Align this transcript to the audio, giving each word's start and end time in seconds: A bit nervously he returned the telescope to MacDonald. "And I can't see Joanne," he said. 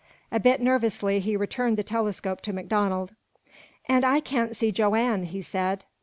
A 0.31 0.39
bit 0.39 0.59
nervously 0.59 1.19
he 1.19 1.37
returned 1.37 1.77
the 1.77 1.83
telescope 1.83 2.41
to 2.41 2.53
MacDonald. 2.53 3.13
"And 3.85 4.03
I 4.03 4.19
can't 4.19 4.55
see 4.55 4.71
Joanne," 4.71 5.25
he 5.25 5.43
said. 5.43 5.85